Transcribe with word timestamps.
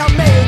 I 0.00 0.16
made 0.16 0.41